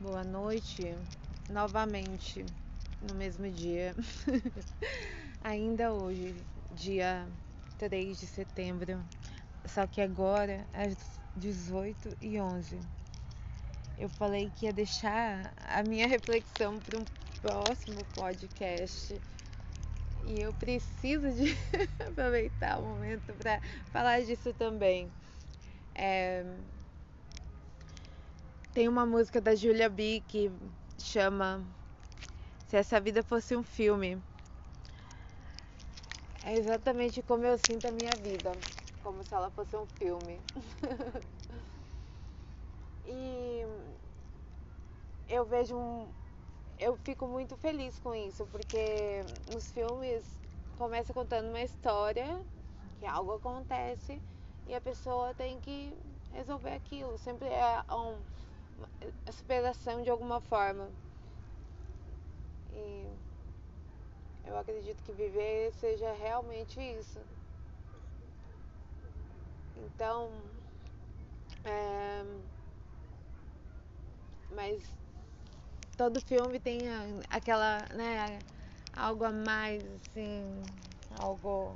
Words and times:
boa 0.00 0.22
noite 0.22 0.94
novamente 1.50 2.46
no 3.08 3.14
mesmo 3.16 3.50
dia. 3.50 3.96
Ainda 5.42 5.92
hoje, 5.92 6.36
dia 6.76 7.26
3 7.78 8.20
de 8.20 8.26
setembro, 8.26 9.02
só 9.64 9.86
que 9.88 10.00
agora 10.00 10.64
às 10.72 10.96
18 11.36 12.16
e 12.20 12.40
11. 12.40 12.78
Eu 13.98 14.08
falei 14.08 14.52
que 14.54 14.66
ia 14.66 14.72
deixar 14.72 15.52
a 15.66 15.82
minha 15.82 16.06
reflexão 16.08 16.78
para 16.78 16.98
um 16.98 17.04
próximo 17.42 18.04
podcast. 18.14 19.20
E 20.26 20.40
eu 20.40 20.52
preciso 20.52 21.32
de 21.32 21.56
aproveitar 22.06 22.78
o 22.78 22.82
momento 22.82 23.32
para 23.34 23.60
falar 23.90 24.20
disso 24.22 24.52
também. 24.52 25.10
É... 25.94 26.44
Tem 28.72 28.88
uma 28.88 29.06
música 29.06 29.40
da 29.40 29.54
Julia 29.54 29.88
B 29.88 30.22
que 30.28 30.50
chama 30.98 31.64
Se 32.68 32.76
essa 32.76 33.00
vida 33.00 33.22
fosse 33.22 33.56
um 33.56 33.62
filme. 33.62 34.22
É 36.44 36.54
exatamente 36.54 37.22
como 37.22 37.44
eu 37.44 37.58
sinto 37.58 37.88
a 37.88 37.90
minha 37.90 38.12
vida, 38.22 38.52
como 39.02 39.22
se 39.24 39.34
ela 39.34 39.50
fosse 39.50 39.76
um 39.76 39.86
filme. 39.86 40.38
e 43.06 43.64
eu 45.28 45.44
vejo 45.44 45.76
um, 45.76 46.06
eu 46.78 46.96
fico 46.96 47.26
muito 47.26 47.56
feliz 47.56 47.98
com 47.98 48.14
isso, 48.14 48.46
porque 48.46 49.22
nos 49.52 49.70
filmes 49.72 50.24
começa 50.78 51.12
contando 51.12 51.48
uma 51.48 51.62
história, 51.62 52.40
que 53.00 53.06
algo 53.06 53.34
acontece 53.34 54.20
e 54.66 54.74
a 54.74 54.80
pessoa 54.80 55.34
tem 55.34 55.58
que 55.60 55.92
resolver 56.32 56.72
aquilo. 56.72 57.18
Sempre 57.18 57.48
é 57.48 57.82
um, 57.92 58.16
a 59.26 59.32
superação 59.32 60.02
de 60.02 60.10
alguma 60.10 60.40
forma. 60.40 60.90
E 62.72 63.06
eu 64.44 64.56
acredito 64.56 65.02
que 65.02 65.12
viver 65.12 65.72
seja 65.74 66.12
realmente 66.12 66.80
isso. 66.80 67.20
Então, 69.76 70.30
é, 71.64 72.24
mas 74.50 74.82
todo 75.96 76.20
filme 76.20 76.58
tem 76.58 76.80
aquela, 77.30 77.80
né, 77.94 78.38
algo 78.96 79.24
a 79.24 79.32
mais, 79.32 79.82
assim, 79.84 80.62
algo 81.18 81.74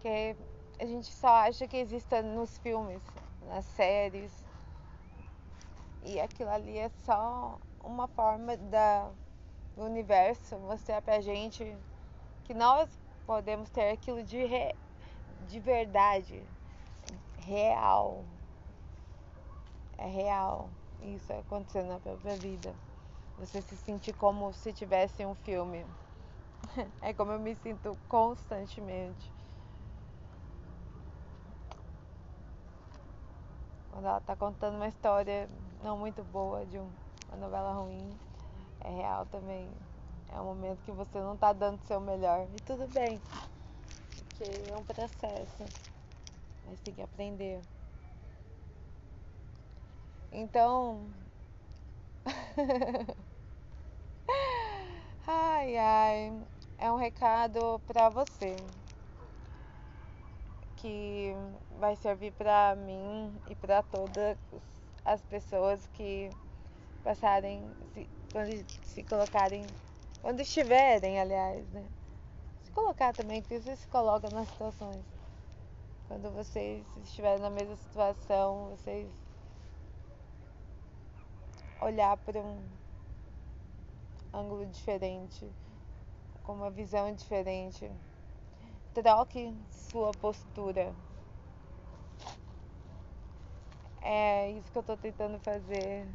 que 0.00 0.36
a 0.78 0.86
gente 0.86 1.06
só 1.12 1.28
acha 1.28 1.66
que 1.68 1.76
exista 1.76 2.22
nos 2.22 2.58
filmes, 2.58 3.02
nas 3.42 3.64
séries. 3.66 4.39
E 6.02 6.18
aquilo 6.18 6.50
ali 6.50 6.78
é 6.78 6.88
só 7.04 7.58
uma 7.84 8.08
forma 8.08 8.56
da, 8.56 9.10
do 9.76 9.84
universo 9.84 10.58
mostrar 10.58 11.02
pra 11.02 11.20
gente 11.20 11.76
que 12.44 12.54
nós 12.54 12.88
podemos 13.26 13.68
ter 13.70 13.90
aquilo 13.90 14.22
de, 14.22 14.44
re, 14.44 14.74
de 15.48 15.60
verdade, 15.60 16.42
real. 17.38 18.24
É 19.98 20.06
real 20.06 20.70
isso 21.02 21.32
acontecendo 21.32 21.88
na 21.88 22.00
própria 22.00 22.36
vida. 22.36 22.74
Você 23.38 23.60
se 23.62 23.76
sentir 23.76 24.14
como 24.14 24.52
se 24.52 24.72
tivesse 24.72 25.24
um 25.24 25.34
filme. 25.34 25.84
É 27.02 27.12
como 27.14 27.32
eu 27.32 27.40
me 27.40 27.54
sinto 27.54 27.96
constantemente. 28.08 29.39
Quando 34.00 34.08
ela 34.08 34.20
tá 34.20 34.34
contando 34.34 34.76
uma 34.76 34.88
história 34.88 35.46
não 35.84 35.98
muito 35.98 36.24
boa 36.24 36.64
de 36.64 36.78
uma 36.78 37.36
novela 37.36 37.74
ruim, 37.74 38.18
é 38.80 38.88
real 38.88 39.26
também. 39.26 39.68
É 40.34 40.40
um 40.40 40.44
momento 40.44 40.82
que 40.86 40.92
você 40.92 41.20
não 41.20 41.36
tá 41.36 41.52
dando 41.52 41.78
o 41.78 41.86
seu 41.86 42.00
melhor. 42.00 42.46
E 42.56 42.60
tudo 42.60 42.88
bem. 42.94 43.20
Porque 44.16 44.44
é 44.72 44.74
um 44.74 44.84
processo. 44.84 45.64
Mas 46.66 46.80
tem 46.80 46.94
que 46.94 47.02
aprender. 47.02 47.60
Então. 50.32 51.06
ai, 55.28 55.76
ai. 55.76 56.42
É 56.78 56.90
um 56.90 56.96
recado 56.96 57.78
para 57.86 58.08
você 58.08 58.56
que 60.80 61.34
vai 61.78 61.94
servir 61.96 62.32
para 62.32 62.74
mim 62.74 63.32
e 63.48 63.54
para 63.54 63.82
todas 63.82 64.38
as 65.04 65.20
pessoas 65.22 65.86
que 65.94 66.30
passarem, 67.04 67.62
se, 67.92 68.08
quando 68.32 68.70
se 68.84 69.02
colocarem, 69.04 69.66
quando 70.22 70.40
estiverem, 70.40 71.20
aliás, 71.20 71.68
né? 71.70 71.84
Se 72.62 72.70
colocar 72.72 73.12
também, 73.12 73.42
porque 73.42 73.60
você 73.60 73.76
se 73.76 73.86
coloca 73.88 74.28
nas 74.30 74.48
situações. 74.48 75.04
Quando 76.08 76.30
vocês 76.32 76.84
estiverem 77.04 77.40
na 77.40 77.50
mesma 77.50 77.76
situação, 77.76 78.70
vocês 78.70 79.08
olhar 81.80 82.16
para 82.18 82.40
um 82.40 82.62
ângulo 84.32 84.66
diferente, 84.66 85.48
com 86.42 86.52
uma 86.54 86.70
visão 86.70 87.12
diferente. 87.14 87.90
Troque 88.92 89.54
sua 89.70 90.12
postura. 90.12 90.92
É 94.02 94.50
isso 94.50 94.70
que 94.72 94.78
eu 94.78 94.82
tô 94.82 94.96
tentando 94.96 95.38
fazer. 95.38 96.08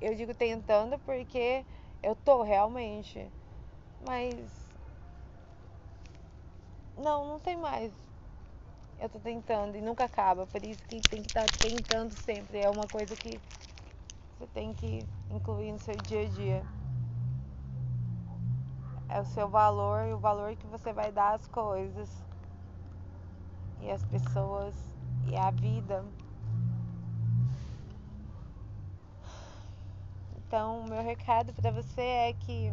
Eu 0.00 0.14
digo 0.14 0.34
tentando 0.34 0.98
porque 0.98 1.64
eu 2.02 2.14
tô 2.14 2.42
realmente. 2.42 3.30
Mas. 4.06 4.50
Não, 6.98 7.26
não 7.26 7.40
tem 7.40 7.56
mais. 7.56 7.90
Eu 8.98 9.08
tô 9.08 9.18
tentando 9.18 9.76
e 9.76 9.80
nunca 9.80 10.04
acaba. 10.04 10.46
Por 10.46 10.62
isso 10.62 10.82
que 10.86 11.00
tem 11.00 11.22
que 11.22 11.28
estar 11.28 11.46
tá 11.46 11.58
tentando 11.58 12.12
sempre. 12.12 12.58
É 12.58 12.68
uma 12.68 12.86
coisa 12.88 13.16
que 13.16 13.40
você 14.38 14.46
tem 14.48 14.74
que 14.74 15.02
incluir 15.30 15.72
no 15.72 15.78
seu 15.78 15.96
dia 15.96 16.22
a 16.22 16.28
dia. 16.28 16.79
É 19.12 19.20
o 19.20 19.24
seu 19.24 19.48
valor 19.48 20.06
e 20.06 20.12
o 20.12 20.18
valor 20.18 20.54
que 20.54 20.66
você 20.68 20.92
vai 20.92 21.10
dar 21.10 21.34
às 21.34 21.46
coisas 21.48 22.08
e 23.80 23.90
às 23.90 24.04
pessoas 24.04 24.74
e 25.26 25.36
à 25.36 25.50
vida. 25.50 26.04
Então, 30.36 30.84
meu 30.88 31.02
recado 31.02 31.52
para 31.52 31.70
você 31.70 32.00
é 32.00 32.32
que 32.32 32.72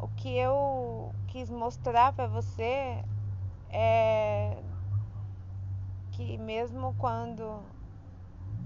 o 0.00 0.08
que 0.16 0.36
eu 0.36 1.14
quis 1.28 1.48
mostrar 1.50 2.12
para 2.12 2.26
você 2.26 3.02
é 3.70 4.62
que 6.12 6.38
mesmo 6.38 6.94
quando 6.98 7.62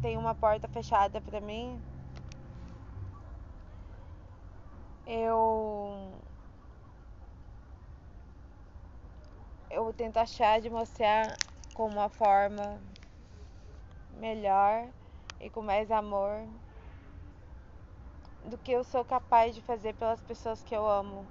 tem 0.01 0.17
uma 0.17 0.35
porta 0.35 0.69
fechada 0.69 1.21
para 1.21 1.41
mim, 1.41 1.81
eu 5.09 6.13
eu 9.71 9.93
tento 9.95 10.19
achar 10.19 10.61
de 10.61 10.69
mostrar 10.69 11.35
com 11.73 11.87
uma 11.87 12.11
forma 12.11 12.79
melhor 14.11 14.87
e 15.41 15.49
com 15.49 15.63
mais 15.63 15.91
amor 15.91 16.47
do 18.45 18.59
que 18.59 18.73
eu 18.73 18.85
sou 18.85 19.03
capaz 19.03 19.55
de 19.55 19.63
fazer 19.63 19.95
pelas 19.95 20.21
pessoas 20.21 20.63
que 20.63 20.75
eu 20.75 20.87
amo. 20.87 21.27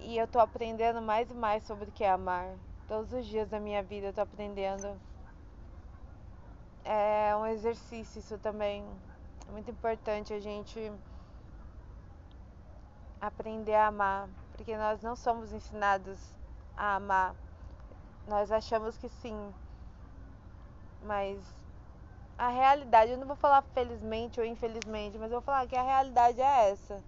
E 0.00 0.16
eu 0.16 0.26
tô 0.26 0.38
aprendendo 0.38 1.02
mais 1.02 1.30
e 1.30 1.34
mais 1.34 1.62
sobre 1.64 1.88
o 1.88 1.92
que 1.92 2.04
é 2.04 2.10
amar. 2.10 2.56
Todos 2.88 3.12
os 3.12 3.26
dias 3.26 3.48
da 3.48 3.60
minha 3.60 3.82
vida 3.82 4.08
eu 4.08 4.12
tô 4.12 4.20
aprendendo 4.22 4.98
é 6.84 7.34
um 7.36 7.46
exercício 7.46 8.18
isso 8.18 8.38
também. 8.38 8.84
É 9.48 9.52
muito 9.52 9.70
importante 9.70 10.32
a 10.32 10.40
gente 10.40 10.78
aprender 13.26 13.74
a 13.74 13.88
amar, 13.88 14.28
porque 14.52 14.76
nós 14.76 15.02
não 15.02 15.16
somos 15.16 15.52
ensinados 15.52 16.18
a 16.76 16.96
amar. 16.96 17.34
Nós 18.26 18.50
achamos 18.50 18.96
que 18.96 19.08
sim, 19.08 19.54
mas 21.02 21.38
a 22.38 22.48
realidade, 22.48 23.12
eu 23.12 23.18
não 23.18 23.26
vou 23.26 23.36
falar 23.36 23.62
felizmente 23.62 24.40
ou 24.40 24.46
infelizmente, 24.46 25.18
mas 25.18 25.30
eu 25.30 25.38
vou 25.38 25.42
falar 25.42 25.66
que 25.66 25.76
a 25.76 25.82
realidade 25.82 26.40
é 26.40 26.70
essa. 26.70 27.02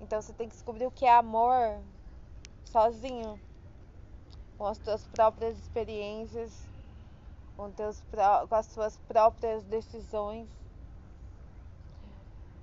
Então 0.00 0.20
você 0.20 0.32
tem 0.32 0.48
que 0.48 0.54
descobrir 0.54 0.86
o 0.86 0.90
que 0.90 1.04
é 1.04 1.14
amor 1.14 1.82
sozinho, 2.64 3.40
com 4.56 4.66
as 4.66 4.78
suas 4.78 5.06
próprias 5.08 5.58
experiências 5.58 6.70
com, 7.60 7.70
teus, 7.72 8.02
com 8.48 8.54
as 8.54 8.66
suas 8.66 8.96
próprias 9.06 9.62
decisões, 9.64 10.48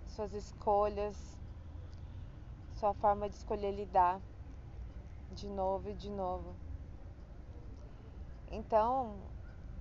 suas 0.07 0.33
escolhas, 0.33 1.36
sua 2.77 2.93
forma 2.93 3.27
de 3.27 3.35
escolher 3.35 3.71
lidar 3.71 4.21
de 5.31 5.47
novo 5.49 5.89
e 5.89 5.93
de 5.95 6.11
novo. 6.11 6.55
Então, 8.51 9.17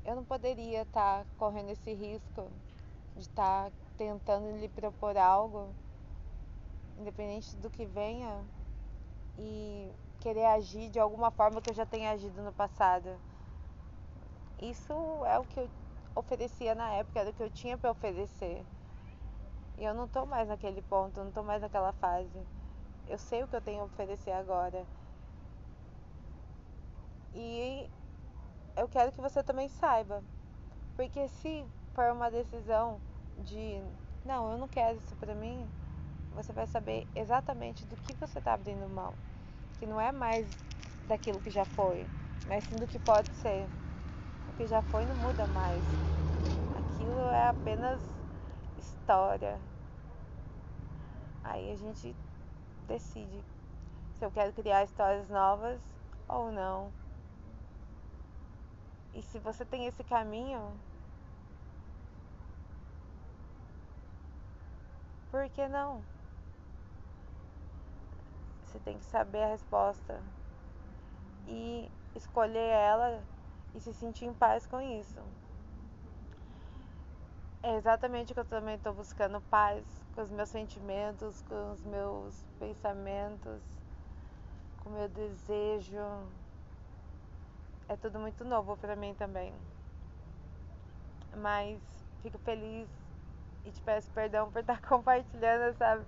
eu 0.02 0.16
não 0.16 0.24
poderia 0.24 0.82
estar 0.82 1.24
tá 1.24 1.30
correndo 1.36 1.70
esse 1.70 1.92
risco 1.92 2.50
de 3.14 3.20
estar 3.20 3.70
tá 3.70 3.76
tentando 3.98 4.56
lhe 4.56 4.68
propor 4.68 5.16
algo, 5.18 5.68
independente 6.98 7.54
do 7.56 7.68
que 7.68 7.84
venha, 7.84 8.42
e 9.38 9.92
querer 10.20 10.46
agir 10.46 10.88
de 10.88 10.98
alguma 10.98 11.30
forma 11.30 11.60
que 11.60 11.68
eu 11.68 11.74
já 11.74 11.84
tenha 11.84 12.12
agido 12.12 12.42
no 12.42 12.52
passado. 12.52 13.10
Isso 14.58 14.94
é 15.26 15.38
o 15.38 15.44
que 15.44 15.60
eu 15.60 15.68
oferecia 16.14 16.74
na 16.74 16.94
época, 16.94 17.20
era 17.20 17.28
o 17.28 17.32
que 17.34 17.42
eu 17.42 17.50
tinha 17.50 17.76
para 17.76 17.90
oferecer. 17.90 18.64
E 19.76 19.84
eu 19.84 19.92
não 19.92 20.08
tô 20.08 20.24
mais 20.24 20.48
naquele 20.48 20.80
ponto, 20.80 21.22
não 21.22 21.30
tô 21.30 21.42
mais 21.42 21.60
naquela 21.60 21.92
fase. 21.92 22.55
Eu 23.08 23.18
sei 23.18 23.42
o 23.42 23.48
que 23.48 23.54
eu 23.56 23.60
tenho 23.60 23.82
a 23.82 23.84
oferecer 23.84 24.32
agora. 24.32 24.86
E 27.34 27.88
eu 28.76 28.88
quero 28.88 29.12
que 29.12 29.20
você 29.20 29.42
também 29.42 29.68
saiba. 29.68 30.22
Porque 30.96 31.28
se 31.28 31.64
for 31.94 32.10
uma 32.10 32.30
decisão 32.30 33.00
de 33.44 33.80
não, 34.24 34.50
eu 34.50 34.58
não 34.58 34.66
quero 34.68 34.98
isso 34.98 35.14
pra 35.16 35.34
mim, 35.34 35.70
você 36.32 36.52
vai 36.52 36.66
saber 36.66 37.06
exatamente 37.14 37.84
do 37.86 37.96
que 37.96 38.12
você 38.14 38.40
tá 38.40 38.54
abrindo 38.54 38.88
mão. 38.88 39.14
Que 39.78 39.86
não 39.86 40.00
é 40.00 40.10
mais 40.10 40.46
daquilo 41.06 41.40
que 41.40 41.50
já 41.50 41.64
foi, 41.64 42.08
mas 42.46 42.64
sim 42.64 42.78
do 42.78 42.86
que 42.86 42.98
pode 42.98 43.32
ser. 43.36 43.68
O 44.48 44.52
que 44.52 44.66
já 44.66 44.82
foi 44.82 45.04
não 45.06 45.14
muda 45.14 45.46
mais. 45.46 45.84
Aquilo 46.74 47.20
é 47.30 47.48
apenas 47.48 48.02
história. 48.78 49.60
Aí 51.44 51.70
a 51.70 51.76
gente 51.76 52.14
decide 52.86 53.42
se 54.18 54.24
eu 54.24 54.30
quero 54.30 54.52
criar 54.52 54.84
histórias 54.84 55.28
novas 55.28 55.80
ou 56.28 56.50
não. 56.50 56.92
E 59.14 59.22
se 59.22 59.38
você 59.38 59.64
tem 59.64 59.86
esse 59.86 60.02
caminho, 60.04 60.78
por 65.30 65.48
que 65.50 65.66
não? 65.68 66.02
Você 68.64 68.78
tem 68.80 68.98
que 68.98 69.04
saber 69.04 69.42
a 69.42 69.48
resposta 69.48 70.20
e 71.46 71.90
escolher 72.14 72.70
ela 72.72 73.22
e 73.74 73.80
se 73.80 73.92
sentir 73.94 74.26
em 74.26 74.34
paz 74.34 74.66
com 74.66 74.80
isso. 74.80 75.20
É 77.66 77.74
exatamente 77.74 78.30
o 78.30 78.34
que 78.34 78.38
eu 78.38 78.44
também 78.44 78.76
estou 78.76 78.94
buscando 78.94 79.40
paz 79.50 79.84
com 80.14 80.22
os 80.22 80.30
meus 80.30 80.48
sentimentos, 80.50 81.42
com 81.48 81.72
os 81.72 81.82
meus 81.82 82.44
pensamentos, 82.60 83.60
com 84.78 84.90
o 84.90 84.92
meu 84.92 85.08
desejo. 85.08 85.98
É 87.88 87.96
tudo 87.96 88.20
muito 88.20 88.44
novo 88.44 88.76
para 88.76 88.94
mim 88.94 89.14
também. 89.14 89.52
Mas 91.36 91.82
fico 92.22 92.38
feliz 92.38 92.88
e 93.64 93.72
te 93.72 93.80
peço 93.80 94.12
perdão 94.12 94.48
por 94.48 94.60
estar 94.60 94.80
compartilhando, 94.86 95.76
sabe? 95.76 96.04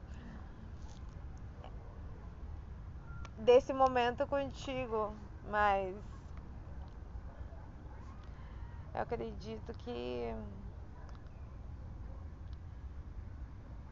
Desse 3.36 3.72
momento 3.72 4.28
contigo, 4.28 5.12
mas 5.50 5.96
eu 8.94 9.00
acredito 9.02 9.74
que 9.74 10.32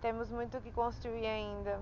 Temos 0.06 0.30
muito 0.30 0.60
que 0.60 0.70
construir 0.70 1.26
ainda. 1.26 1.80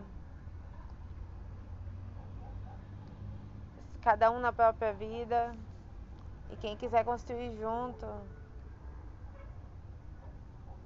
Cada 4.01 4.31
um 4.31 4.39
na 4.39 4.51
própria 4.51 4.95
vida. 4.95 5.55
E 6.51 6.57
quem 6.57 6.75
quiser 6.75 7.05
construir 7.05 7.55
junto, 7.59 8.07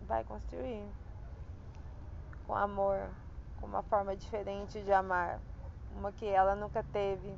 vai 0.03 0.25
construir. 0.25 0.85
Com 2.45 2.57
amor, 2.57 3.09
com 3.61 3.69
uma 3.69 3.85
forma 3.85 4.17
diferente 4.17 4.83
de 4.83 4.93
amar. 4.93 5.39
Uma 5.97 6.11
que 6.11 6.27
ela 6.27 6.57
nunca 6.57 6.83
teve. 6.93 7.33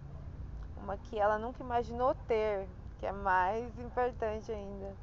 Uma 0.78 0.96
que 0.96 1.18
ela 1.18 1.38
nunca 1.38 1.62
imaginou 1.62 2.14
ter, 2.26 2.66
que 2.98 3.04
é 3.04 3.12
mais 3.12 3.78
importante 3.78 4.50
ainda. 4.50 4.96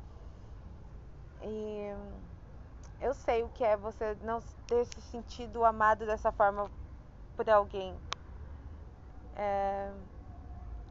E 1.44 1.94
eu 3.00 3.14
sei 3.14 3.44
o 3.44 3.50
que 3.50 3.64
é 3.64 3.78
você 3.78 4.16
não 4.22 4.42
ter 4.68 4.86
se 4.86 5.02
sentido 5.02 5.64
amado 5.64 6.06
dessa 6.06 6.32
forma 6.32 6.70
por 7.36 7.50
alguém. 7.50 7.96
É, 9.36 9.92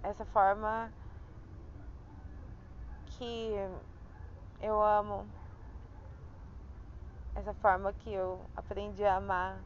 essa 0.03 0.25
forma 0.25 0.93
que 3.19 3.53
eu 4.61 4.81
amo, 4.81 5.27
essa 7.35 7.53
forma 7.55 7.93
que 7.93 8.13
eu 8.13 8.41
aprendi 8.57 9.05
a 9.05 9.17
amar. 9.17 9.59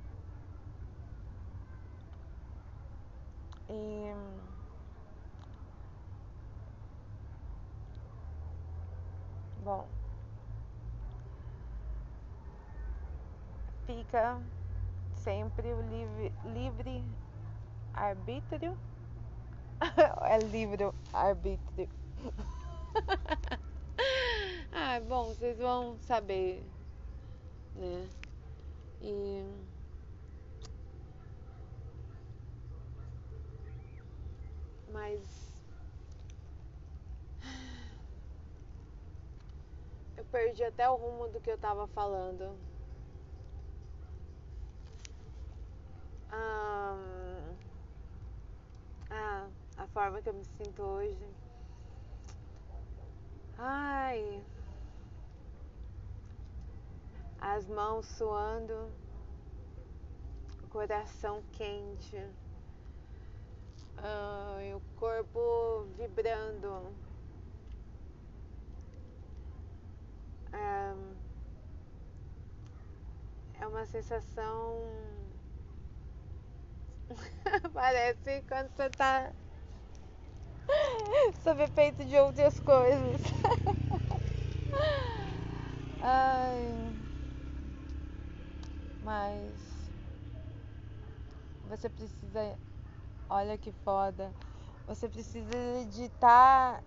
E 3.69 4.15
bom. 9.63 10.00
Fica 13.91 14.41
sempre 15.17 15.75
o 15.75 15.83
livre, 15.83 16.33
livre 16.45 17.05
arbítrio. 17.93 18.79
é 20.23 20.39
livre 20.39 20.93
arbítrio. 21.13 21.89
ah, 24.71 25.01
bom, 25.01 25.35
vocês 25.35 25.59
vão 25.59 25.99
saber, 25.99 26.65
né? 27.75 28.09
E 29.01 29.43
mas 34.93 35.53
eu 40.17 40.25
perdi 40.27 40.63
até 40.63 40.89
o 40.89 40.95
rumo 40.95 41.27
do 41.33 41.41
que 41.41 41.51
eu 41.51 41.59
tava 41.59 41.89
falando. 41.89 42.70
Ah, 46.33 46.97
a 49.77 49.87
forma 49.89 50.23
que 50.23 50.29
eu 50.29 50.35
me 50.35 50.45
sinto 50.45 50.83
hoje. 50.83 51.27
Ai, 53.59 54.43
as 57.41 57.67
mãos 57.67 58.07
suando, 58.07 58.91
o 60.65 60.69
coração 60.69 61.43
quente, 61.53 62.17
ai, 63.99 64.75
o 64.75 64.81
corpo 64.97 65.87
vibrando. 65.97 66.95
é 73.61 73.67
uma 73.67 73.85
sensação 73.85 74.83
Parece 77.73 78.43
quando 78.49 78.71
você 78.71 78.91
tá 78.91 79.33
sob 81.43 81.63
efeito 81.63 82.05
de 82.05 82.17
outras 82.17 82.59
coisas. 82.61 83.21
Ai. 86.01 86.95
Mas 89.03 89.91
você 91.65 91.89
precisa. 91.89 92.59
Olha 93.29 93.57
que 93.57 93.73
foda. 93.85 94.35
Você 94.87 95.09
precisa 95.09 95.55
de 95.89 96.05
estar 96.05 96.77
tá 96.77 96.83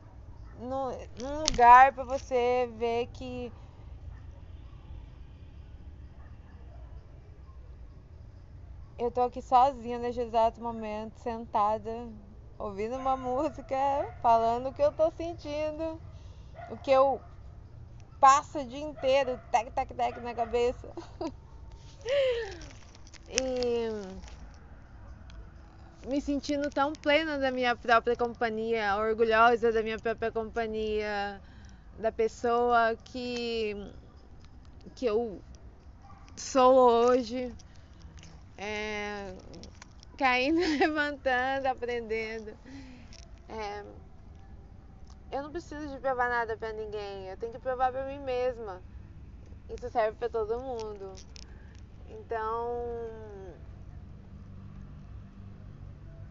num 0.60 1.44
lugar 1.46 1.94
para 1.94 2.03
você 2.03 2.70
ver 2.77 3.08
que 3.08 3.51
eu 8.98 9.12
tô 9.12 9.22
aqui 9.22 9.42
sozinha 9.42 9.98
neste 10.00 10.22
exato 10.22 10.62
momento, 10.62 11.18
sentada, 11.20 12.08
ouvindo 12.58 12.96
uma 12.96 13.18
música, 13.18 13.76
falando 14.22 14.70
o 14.70 14.74
que 14.74 14.82
eu 14.82 14.92
tô 14.92 15.12
sentindo, 15.12 16.00
o 16.70 16.78
que 16.78 16.92
eu 16.92 17.22
passo 18.20 18.60
o 18.60 18.66
dia 18.66 18.80
inteiro, 18.80 19.40
tec, 19.52 19.72
tec, 19.72 19.94
tec 19.94 20.18
na 20.22 20.34
cabeça. 20.34 20.88
e 23.28 23.90
me 26.08 26.22
sentindo 26.22 26.70
tão 26.70 26.94
plena 26.94 27.38
da 27.38 27.52
minha 27.52 27.76
própria 27.76 28.16
companhia, 28.16 28.96
orgulhosa 28.98 29.72
da 29.72 29.82
minha 29.82 30.00
própria 30.00 30.32
companhia, 30.32 31.42
da 31.98 32.12
pessoa 32.12 32.96
que 33.06 33.76
que 34.96 35.06
eu 35.06 35.42
sou 36.36 36.76
hoje 36.76 37.54
é, 38.58 39.36
caindo, 40.18 40.60
levantando, 40.80 41.68
aprendendo. 41.68 42.52
É, 43.50 43.86
eu 45.32 45.44
não 45.44 45.52
preciso 45.52 45.88
de 45.94 46.00
provar 46.00 46.30
nada 46.30 46.56
para 46.58 46.72
ninguém, 46.74 47.28
eu 47.28 47.38
tenho 47.38 47.54
que 47.54 47.60
provar 47.60 47.92
para 47.92 48.06
mim 48.06 48.20
mesma. 48.20 48.82
Isso 49.70 49.90
serve 49.90 50.18
para 50.18 50.30
todo 50.30 50.60
mundo. 50.60 51.16
Então, 52.08 52.70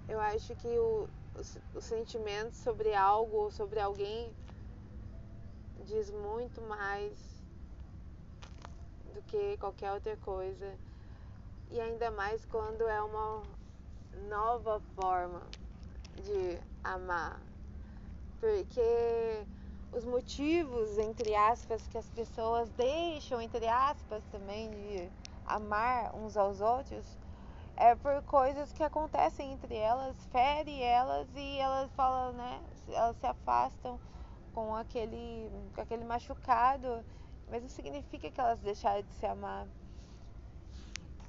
eu 0.08 0.20
acho 0.20 0.54
que 0.54 0.68
o, 0.68 1.08
o, 1.34 1.78
o 1.78 1.80
sentimento 1.80 2.54
sobre 2.54 2.94
algo 2.94 3.36
ou 3.36 3.50
sobre 3.50 3.80
alguém 3.80 4.32
diz 5.84 6.10
muito 6.10 6.60
mais 6.62 7.12
do 9.14 9.22
que 9.22 9.56
qualquer 9.58 9.92
outra 9.92 10.16
coisa. 10.18 10.78
E 11.72 11.80
ainda 11.80 12.10
mais 12.10 12.44
quando 12.44 12.86
é 12.86 13.02
uma 13.02 13.42
nova 14.28 14.78
forma 14.94 15.40
de 16.16 16.60
amar. 16.84 17.40
Porque 18.38 19.46
os 19.90 20.04
motivos, 20.04 20.98
entre 20.98 21.34
aspas, 21.34 21.88
que 21.88 21.96
as 21.96 22.10
pessoas 22.10 22.68
deixam, 22.72 23.40
entre 23.40 23.66
aspas, 23.66 24.22
também 24.24 24.70
de 24.70 25.10
amar 25.46 26.14
uns 26.14 26.36
aos 26.36 26.60
outros, 26.60 27.06
é 27.74 27.94
por 27.94 28.22
coisas 28.24 28.70
que 28.70 28.82
acontecem 28.82 29.54
entre 29.54 29.74
elas, 29.74 30.14
fere 30.30 30.82
elas 30.82 31.26
e 31.34 31.58
elas 31.58 31.90
falam, 31.92 32.34
né? 32.34 32.62
Elas 32.88 33.16
se 33.16 33.26
afastam 33.26 33.98
com 34.52 34.76
aquele, 34.76 35.50
com 35.74 35.80
aquele 35.80 36.04
machucado, 36.04 37.02
mas 37.48 37.62
não 37.62 37.70
significa 37.70 38.30
que 38.30 38.38
elas 38.38 38.60
deixaram 38.60 39.00
de 39.00 39.12
se 39.14 39.24
amar. 39.24 39.66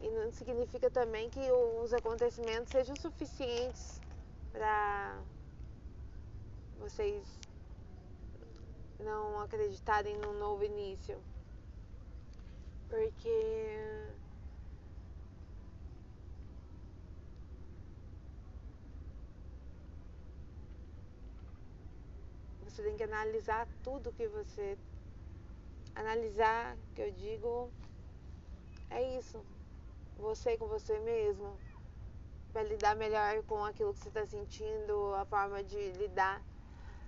E 0.03 0.09
não 0.09 0.29
significa 0.33 0.91
também 0.91 1.29
que 1.29 1.39
os 1.81 1.93
acontecimentos 1.93 2.69
sejam 2.73 2.93
suficientes 2.97 4.01
para 4.51 5.17
vocês 6.77 7.25
não 8.99 9.39
acreditarem 9.39 10.17
num 10.17 10.33
novo 10.33 10.61
início. 10.65 11.17
Porque 12.89 13.95
você 22.65 22.83
tem 22.83 22.97
que 22.97 23.03
analisar 23.03 23.65
tudo 23.81 24.11
que 24.11 24.27
você 24.27 24.77
analisar, 25.95 26.75
que 26.93 27.03
eu 27.03 27.11
digo, 27.13 27.71
é 28.89 29.17
isso. 29.17 29.52
Você 30.23 30.57
com 30.57 30.67
você 30.67 30.97
mesmo. 30.99 31.57
Para 32.53 32.63
lidar 32.63 32.95
melhor 32.95 33.43
com 33.43 33.63
aquilo 33.65 33.93
que 33.93 33.99
você 33.99 34.07
está 34.07 34.25
sentindo, 34.25 35.13
a 35.15 35.25
forma 35.25 35.61
de 35.61 35.91
lidar. 35.93 36.41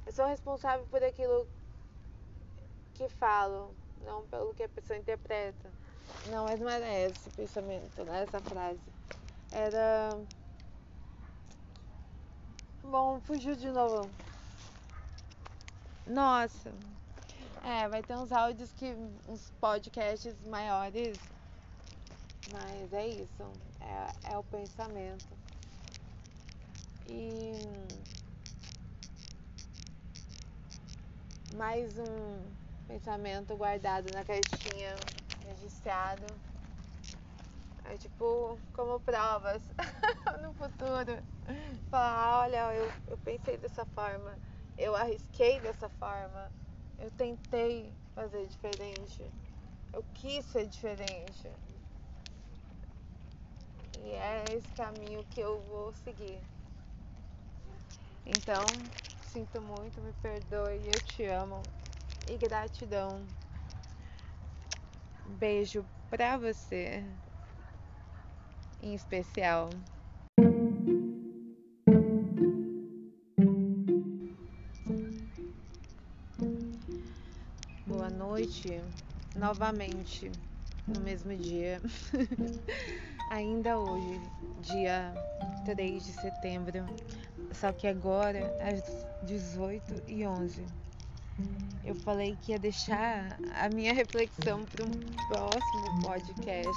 Eu 0.05 0.11
sou 0.11 0.25
responsável 0.25 0.85
por 0.87 1.01
aquilo 1.01 1.47
que 2.93 3.07
falo, 3.07 3.73
não 4.03 4.27
pelo 4.27 4.53
que 4.53 4.63
a 4.63 4.69
pessoa 4.69 4.99
interpreta. 4.99 5.71
Não, 6.29 6.43
mas 6.43 6.59
não 6.59 6.69
era 6.69 6.87
esse 7.07 7.29
pensamento, 7.31 8.03
não 8.03 8.13
era 8.13 8.25
essa 8.25 8.41
frase. 8.41 8.81
Era. 9.51 10.19
Bom, 12.83 13.21
fugiu 13.21 13.55
de 13.55 13.71
novo. 13.71 14.09
Nossa. 16.05 16.73
É, 17.63 17.87
vai 17.87 18.03
ter 18.03 18.15
uns 18.17 18.31
áudios 18.31 18.73
que. 18.73 18.93
uns 19.29 19.51
podcasts 19.61 20.35
maiores. 20.47 21.17
Mas 22.51 22.93
é 22.93 23.07
isso. 23.07 23.43
É, 23.81 24.33
é 24.33 24.37
o 24.37 24.43
pensamento. 24.43 25.27
E. 27.07 27.53
Mais 31.55 31.97
um 31.97 32.43
pensamento 32.87 33.55
guardado 33.55 34.11
na 34.13 34.23
caixinha, 34.23 34.95
registrado. 35.45 36.25
É 37.85 37.97
tipo 37.97 38.59
como 38.73 38.99
provas 38.99 39.61
no 40.41 40.53
futuro. 40.53 41.23
Falar, 41.89 42.39
olha, 42.41 42.73
eu, 42.73 42.91
eu 43.07 43.17
pensei 43.19 43.57
dessa 43.57 43.85
forma 43.85 44.35
eu 44.77 44.95
arrisquei 44.95 45.59
dessa 45.61 45.87
forma, 45.89 46.51
eu 46.99 47.09
tentei 47.11 47.93
fazer 48.13 48.45
diferente, 48.47 49.23
eu 49.93 50.03
quis 50.13 50.45
ser 50.45 50.67
diferente. 50.67 51.49
E 54.03 54.11
é 54.11 54.43
esse 54.53 54.67
caminho 54.75 55.23
que 55.29 55.39
eu 55.39 55.61
vou 55.69 55.93
seguir. 55.93 56.39
Então, 58.25 58.63
sinto 59.31 59.61
muito, 59.61 60.01
me 60.01 60.11
perdoe, 60.13 60.81
eu 60.85 61.01
te 61.01 61.25
amo 61.25 61.61
e 62.27 62.37
gratidão. 62.37 63.25
Beijo 65.25 65.85
pra 66.09 66.37
você, 66.37 67.03
em 68.81 68.93
especial. 68.93 69.69
noite, 78.35 78.81
novamente, 79.33 80.29
no 80.85 80.99
mesmo 80.99 81.35
dia, 81.37 81.81
ainda 83.29 83.79
hoje, 83.79 84.21
dia 84.61 85.13
3 85.65 86.05
de 86.05 86.11
setembro, 86.13 86.85
só 87.51 87.71
que 87.71 87.87
agora 87.87 88.55
às 88.61 88.83
18 89.23 90.03
e 90.07 90.25
11 90.25 90.65
eu 91.83 91.93
falei 91.95 92.37
que 92.41 92.51
ia 92.51 92.59
deixar 92.59 93.37
a 93.55 93.69
minha 93.69 93.93
reflexão 93.93 94.63
para 94.63 94.85
um 94.85 94.91
próximo 95.27 96.01
podcast. 96.01 96.71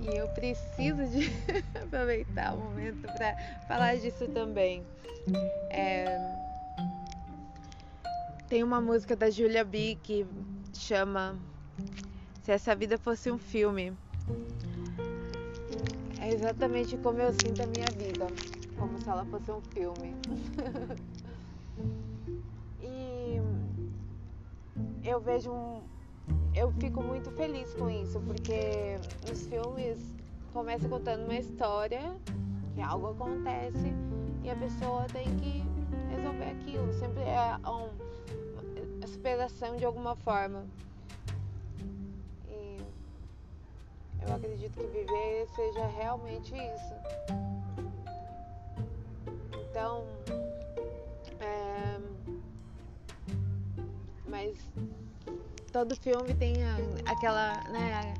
E 0.00 0.16
eu 0.16 0.28
preciso 0.28 1.04
de 1.06 1.32
aproveitar 1.82 2.54
o 2.54 2.58
momento 2.58 3.02
para 3.02 3.36
falar 3.66 3.96
disso 3.96 4.28
também. 4.28 4.84
É, 5.70 6.18
tem 8.48 8.62
uma 8.62 8.80
música 8.80 9.16
da 9.16 9.30
Julia 9.30 9.64
B 9.64 9.98
que 10.02 10.26
chama 10.72 11.36
Se 12.42 12.52
essa 12.52 12.76
vida 12.76 12.96
fosse 12.96 13.30
um 13.30 13.38
filme. 13.38 13.92
É 16.24 16.32
exatamente 16.32 16.96
como 16.96 17.20
eu 17.20 17.30
sinto 17.34 17.62
a 17.62 17.66
minha 17.66 17.84
vida, 17.98 18.26
como 18.78 18.98
se 18.98 19.06
ela 19.06 19.26
fosse 19.26 19.50
um 19.50 19.60
filme. 19.60 20.14
e 22.80 23.38
eu 25.04 25.20
vejo 25.20 25.52
um. 25.52 25.82
Eu 26.54 26.72
fico 26.80 27.02
muito 27.02 27.30
feliz 27.32 27.74
com 27.74 27.90
isso, 27.90 28.18
porque 28.20 28.96
nos 29.28 29.46
filmes 29.48 29.98
começa 30.50 30.88
contando 30.88 31.24
uma 31.24 31.36
história, 31.36 32.16
que 32.74 32.80
algo 32.80 33.08
acontece 33.08 33.92
e 34.42 34.48
a 34.48 34.56
pessoa 34.56 35.04
tem 35.12 35.26
que 35.36 35.62
resolver 36.08 36.52
aquilo. 36.52 36.90
Sempre 36.94 37.20
é 37.20 37.58
um 37.68 37.90
a 39.04 39.06
superação 39.06 39.76
de 39.76 39.84
alguma 39.84 40.16
forma. 40.16 40.64
Eu 44.26 44.34
acredito 44.34 44.78
que 44.78 44.86
viver 44.86 45.46
seja 45.54 45.86
realmente 45.86 46.54
isso. 46.54 46.94
Então, 49.70 50.06
é, 51.40 52.00
mas 54.28 54.58
todo 55.72 55.96
filme 55.96 56.34
tem 56.34 56.54
aquela, 57.06 57.54
né, 57.70 58.14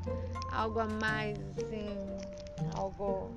algo 0.53 0.81
a 0.81 0.87
mais, 0.87 1.39
assim, 1.57 1.87
algo 2.77 3.31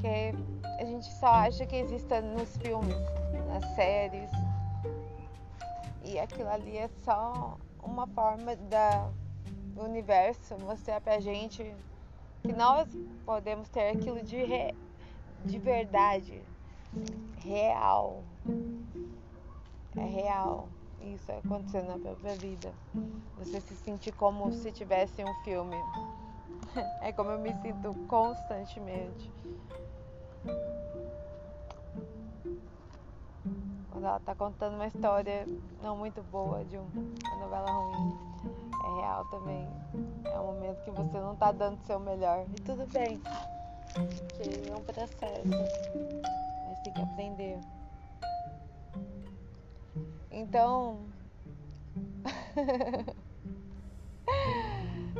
que 0.00 0.34
a 0.80 0.84
gente 0.84 1.06
só 1.18 1.26
acha 1.26 1.64
que 1.66 1.76
exista 1.76 2.20
nos 2.20 2.56
filmes, 2.56 2.96
nas 3.48 3.64
séries 3.74 4.30
e 6.10 6.18
aquilo 6.18 6.48
ali 6.48 6.76
é 6.76 6.88
só 7.04 7.56
uma 7.82 8.06
forma 8.08 8.56
da, 8.56 9.08
do 9.74 9.82
universo 9.82 10.56
mostrar 10.60 11.00
pra 11.00 11.20
gente 11.20 11.74
que 12.42 12.52
nós 12.52 12.88
podemos 13.24 13.68
ter 13.68 13.90
aquilo 13.90 14.22
de, 14.22 14.36
re, 14.36 14.74
de 15.44 15.58
verdade, 15.58 16.42
real. 17.38 18.24
É 19.96 20.04
real 20.04 20.68
isso 21.00 21.30
acontecendo 21.32 21.88
na 21.88 21.98
própria 21.98 22.34
vida. 22.36 22.72
Você 23.38 23.60
se 23.60 23.76
sentir 23.76 24.12
como 24.12 24.52
se 24.52 24.70
tivesse 24.72 25.22
um 25.22 25.44
filme. 25.44 25.76
É 27.02 27.10
como 27.12 27.30
eu 27.30 27.38
me 27.40 27.52
sinto 27.54 27.92
constantemente 28.06 29.28
quando 33.90 34.04
ela 34.04 34.20
tá 34.20 34.34
contando 34.34 34.74
uma 34.74 34.86
história 34.86 35.46
não 35.82 35.96
muito 35.96 36.22
boa 36.24 36.64
de 36.64 36.76
uma 36.76 37.36
novela 37.40 37.70
ruim. 37.70 38.18
É 38.84 39.00
real 39.00 39.24
também. 39.26 39.68
É 40.24 40.40
um 40.40 40.46
momento 40.46 40.82
que 40.84 40.90
você 40.90 41.18
não 41.18 41.36
tá 41.36 41.52
dando 41.52 41.78
o 41.78 41.86
seu 41.86 41.98
melhor. 42.00 42.46
E 42.56 42.60
tudo 42.62 42.86
bem. 42.92 43.20
Porque 43.92 44.70
é 44.70 44.74
um 44.74 44.82
processo. 44.82 45.48
Mas 46.68 46.80
tem 46.80 46.92
que 46.92 47.02
aprender. 47.02 47.58
Então. 50.30 51.00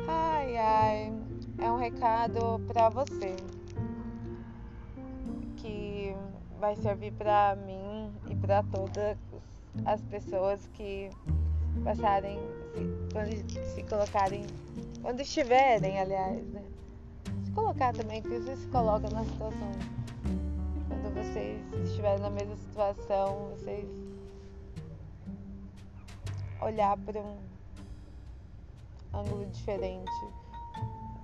ai, 0.07 0.57
ai. 0.57 1.13
É 1.59 1.71
um 1.71 1.77
recado 1.77 2.59
para 2.67 2.89
você 2.89 3.35
que 5.57 6.15
vai 6.59 6.75
servir 6.77 7.11
para 7.13 7.55
mim 7.55 7.90
para 8.41 8.63
todas 8.63 9.17
as 9.85 10.01
pessoas 10.01 10.67
que 10.73 11.09
passarem, 11.83 12.39
se, 12.73 13.13
quando 13.13 13.65
se 13.73 13.83
colocarem, 13.83 14.45
quando 15.01 15.21
estiverem, 15.21 15.99
aliás, 15.99 16.45
né? 16.47 16.63
Se 17.45 17.51
colocar 17.51 17.93
também, 17.93 18.21
porque 18.21 18.39
você 18.39 18.55
se 18.55 18.67
coloca 18.67 19.09
na 19.09 19.23
situação. 19.23 19.71
Quando 20.87 21.13
vocês 21.13 21.61
estiverem 21.85 22.19
na 22.19 22.29
mesma 22.29 22.55
situação, 22.57 23.51
vocês 23.51 23.87
olhar 26.61 26.95
para 26.97 27.19
um 27.19 27.37
ângulo 29.13 29.45
diferente, 29.47 30.11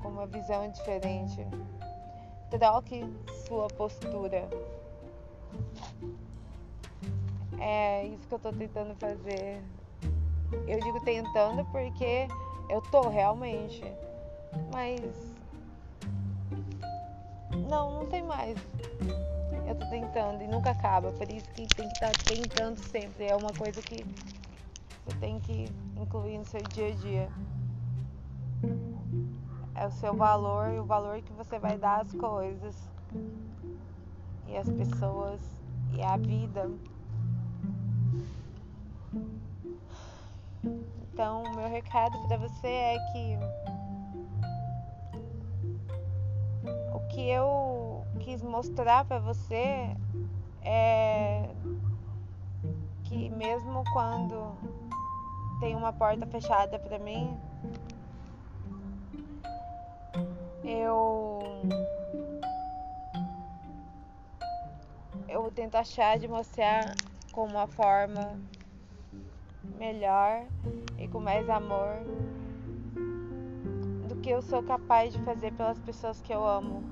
com 0.01 0.09
uma 0.09 0.25
visão 0.25 0.69
diferente. 0.71 1.45
Troque 2.49 3.03
sua 3.47 3.67
postura. 3.67 4.47
É 7.59 8.05
isso 8.07 8.27
que 8.27 8.33
eu 8.33 8.39
tô 8.39 8.51
tentando 8.51 8.95
fazer. 8.95 9.61
Eu 10.67 10.79
digo 10.79 10.99
tentando 11.03 11.65
porque 11.65 12.27
eu 12.69 12.81
tô 12.81 13.09
realmente. 13.09 13.81
Mas. 14.71 15.35
Não, 17.69 17.99
não 17.99 18.05
tem 18.05 18.23
mais. 18.23 18.57
Eu 19.67 19.75
tô 19.75 19.85
tentando 19.89 20.43
e 20.43 20.47
nunca 20.47 20.71
acaba. 20.71 21.11
Por 21.11 21.29
isso 21.29 21.49
que 21.51 21.67
tem 21.67 21.87
que 21.87 21.93
estar 21.95 22.11
tá 22.11 22.23
tentando 22.25 22.77
sempre. 22.77 23.25
É 23.25 23.35
uma 23.35 23.53
coisa 23.53 23.81
que 23.81 24.05
você 25.05 25.17
tem 25.19 25.39
que 25.39 25.65
incluir 25.99 26.37
no 26.37 26.45
seu 26.45 26.61
dia 26.61 26.87
a 26.87 26.95
dia. 26.95 27.29
É 29.75 29.85
o 29.85 29.91
seu 29.91 30.13
valor 30.13 30.73
e 30.73 30.79
o 30.79 30.85
valor 30.85 31.21
que 31.21 31.31
você 31.33 31.59
vai 31.59 31.77
dar 31.77 32.01
às 32.01 32.11
coisas 32.13 32.75
e 34.47 34.57
às 34.57 34.69
pessoas 34.69 35.41
e 35.93 36.01
à 36.01 36.17
vida. 36.17 36.69
Então, 41.13 41.43
meu 41.55 41.69
recado 41.69 42.17
para 42.27 42.37
você 42.37 42.67
é 42.67 42.97
que 43.11 43.37
o 46.93 46.99
que 47.07 47.29
eu 47.29 48.05
quis 48.19 48.43
mostrar 48.43 49.05
para 49.05 49.19
você 49.19 49.95
é 50.61 51.49
que 53.05 53.29
mesmo 53.29 53.83
quando 53.93 54.55
tem 55.59 55.75
uma 55.75 55.91
porta 55.91 56.25
fechada 56.27 56.77
para 56.77 56.99
mim, 56.99 57.35
eu 60.63 61.39
eu 65.27 65.51
tento 65.51 65.75
achar 65.75 66.19
de 66.19 66.27
mostrar 66.27 66.93
com 67.31 67.45
uma 67.45 67.67
forma 67.67 68.39
melhor 69.77 70.45
e 70.97 71.07
com 71.07 71.19
mais 71.19 71.49
amor 71.49 71.97
do 74.07 74.15
que 74.17 74.29
eu 74.29 74.41
sou 74.41 74.63
capaz 74.63 75.13
de 75.13 75.19
fazer 75.23 75.51
pelas 75.53 75.79
pessoas 75.79 76.21
que 76.21 76.33
eu 76.33 76.45
amo. 76.45 76.83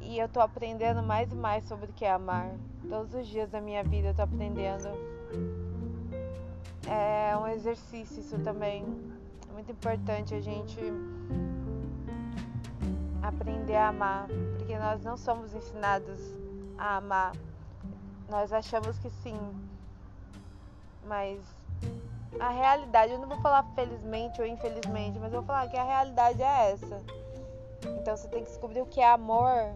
E 0.00 0.18
eu 0.18 0.28
tô 0.28 0.40
aprendendo 0.40 1.02
mais 1.02 1.32
e 1.32 1.34
mais 1.34 1.64
sobre 1.64 1.86
o 1.86 1.92
que 1.92 2.04
é 2.04 2.12
amar. 2.12 2.50
Todos 2.88 3.14
os 3.14 3.26
dias 3.26 3.50
da 3.50 3.60
minha 3.60 3.82
vida 3.82 4.08
eu 4.08 4.14
tô 4.14 4.22
aprendendo 4.22 4.88
é 6.86 7.36
um 7.36 7.48
exercício 7.48 8.20
isso 8.20 8.38
também. 8.38 8.84
É 9.48 9.52
muito 9.52 9.70
importante 9.72 10.34
a 10.34 10.40
gente 10.40 10.78
aprender 13.22 13.74
a 13.74 13.88
amar, 13.88 14.28
porque 14.56 14.78
nós 14.78 15.02
não 15.02 15.16
somos 15.16 15.52
ensinados 15.52 16.20
a 16.78 16.96
amar. 16.96 17.32
Nós 18.28 18.52
achamos 18.52 18.98
que 18.98 19.10
sim, 19.10 19.38
mas 21.06 21.40
a 22.38 22.50
realidade, 22.50 23.12
eu 23.12 23.18
não 23.18 23.28
vou 23.28 23.38
falar 23.38 23.62
felizmente 23.74 24.40
ou 24.40 24.46
infelizmente, 24.46 25.18
mas 25.18 25.32
eu 25.32 25.40
vou 25.40 25.46
falar 25.46 25.68
que 25.68 25.76
a 25.76 25.84
realidade 25.84 26.42
é 26.42 26.72
essa. 26.72 27.02
Então 28.00 28.16
você 28.16 28.28
tem 28.28 28.42
que 28.42 28.50
descobrir 28.50 28.82
o 28.82 28.86
que 28.86 29.00
é 29.00 29.10
amor 29.10 29.74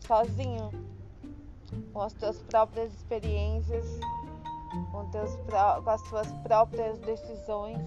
sozinho, 0.00 0.70
com 1.92 2.00
as 2.00 2.12
suas 2.12 2.40
próprias 2.42 2.92
experiências 2.92 3.86
com, 4.90 5.08
teus, 5.10 5.36
com 5.84 5.90
as 5.90 6.00
suas 6.02 6.32
próprias 6.42 6.98
decisões, 7.00 7.78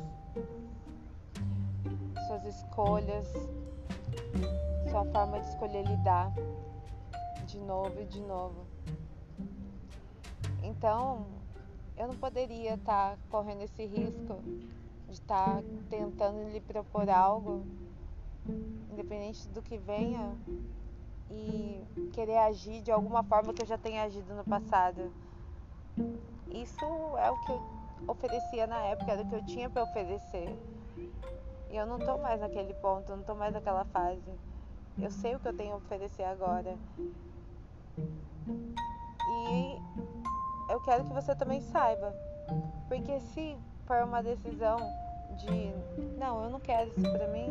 suas 2.28 2.46
escolhas, 2.46 3.28
sua 4.90 5.06
forma 5.06 5.40
de 5.40 5.48
escolher 5.50 5.86
lidar 5.86 6.32
de 7.46 7.60
novo 7.60 8.00
e 8.00 8.06
de 8.06 8.22
novo. 8.22 8.66
Então, 10.64 11.26
eu 12.00 12.08
não 12.08 12.16
poderia 12.16 12.76
estar 12.76 13.18
correndo 13.30 13.62
esse 13.62 13.86
risco 13.86 14.42
de 15.10 15.14
estar 15.14 15.62
tentando 15.90 16.50
lhe 16.50 16.62
propor 16.62 17.10
algo, 17.10 17.66
independente 18.90 19.50
do 19.50 19.62
que 19.62 19.78
venha, 19.78 20.38
e 21.30 21.84
querer 22.14 22.38
agir 22.38 22.82
de 22.82 22.90
alguma 22.90 23.22
forma 23.24 23.54
que 23.54 23.62
eu 23.62 23.66
já 23.66 23.78
tenha 23.78 24.04
agido 24.04 24.34
no 24.34 24.46
passado. 24.46 25.12
Isso 26.48 26.86
é 27.18 27.30
o 27.30 27.38
que 27.42 27.52
eu 27.52 27.62
oferecia 28.08 28.66
na 28.66 28.80
época, 28.86 29.12
era 29.12 29.22
o 29.22 29.28
que 29.28 29.36
eu 29.36 29.46
tinha 29.46 29.70
para 29.70 29.84
oferecer. 29.84 30.58
E 31.70 31.76
eu 31.76 31.86
não 31.86 32.00
tô 32.00 32.18
mais 32.18 32.40
naquele 32.40 32.74
ponto, 32.76 33.14
não 33.14 33.24
tô 33.24 33.36
mais 33.36 33.54
naquela 33.54 33.84
fase. 33.86 34.32
Eu 34.98 35.12
sei 35.12 35.36
o 35.36 35.40
que 35.40 35.48
eu 35.50 35.56
tenho 35.56 35.74
a 35.74 35.78
oferecer 35.78 36.24
agora. 36.24 36.78
E 39.28 40.29
eu 40.70 40.80
quero 40.82 41.04
que 41.04 41.14
você 41.14 41.36
também 41.36 41.62
saiba. 41.62 42.14
Porque 42.88 43.20
se 43.20 43.58
for 43.86 44.04
uma 44.04 44.22
decisão 44.22 44.78
de 45.38 45.74
não, 46.18 46.44
eu 46.44 46.50
não 46.50 46.60
quero 46.60 46.90
isso 46.90 47.12
pra 47.12 47.28
mim, 47.28 47.50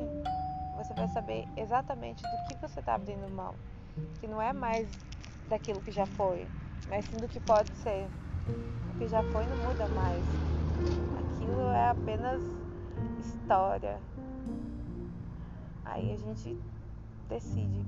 você 0.77 0.95
vai 0.95 1.09
saber 1.09 1.47
exatamente 1.57 2.23
do 2.23 2.49
que 2.49 2.61
você 2.61 2.81
tá 2.81 2.95
abrindo 2.95 3.29
mão. 3.31 3.55
Que 4.21 4.29
não 4.29 4.41
é 4.41 4.53
mais 4.53 4.89
daquilo 5.49 5.81
que 5.81 5.91
já 5.91 6.07
foi, 6.07 6.47
mas 6.89 7.05
sim 7.07 7.17
do 7.17 7.29
que 7.29 7.41
pode 7.41 7.75
ser. 7.79 8.09
O 8.91 8.99
que 8.99 9.09
já 9.09 9.23
foi 9.33 9.47
não 9.47 9.57
muda 9.57 9.89
mais. 9.89 10.25
Aquilo 11.19 11.71
é 11.71 11.89
apenas 11.91 12.43
história. 13.21 13.99
Aí 15.85 16.13
a 16.13 16.17
gente 16.17 16.57
decide 17.29 17.85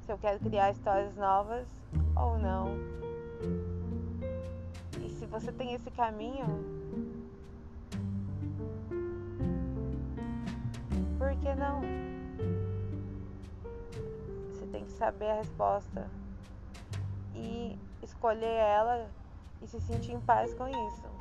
se 0.00 0.12
eu 0.12 0.18
quero 0.18 0.38
criar 0.38 0.70
histórias 0.70 1.14
novas 1.16 1.66
ou 2.16 2.38
não. 2.38 3.73
E 5.02 5.10
se 5.10 5.26
você 5.26 5.52
tem 5.52 5.74
esse 5.74 5.90
caminho, 5.90 6.46
por 11.18 11.34
que 11.36 11.54
não? 11.54 11.80
Você 14.52 14.66
tem 14.66 14.84
que 14.84 14.92
saber 14.92 15.30
a 15.30 15.34
resposta 15.36 16.08
e 17.34 17.78
escolher 18.02 18.46
ela 18.46 19.08
e 19.62 19.66
se 19.66 19.80
sentir 19.80 20.12
em 20.12 20.20
paz 20.20 20.54
com 20.54 20.68
isso. 20.68 21.14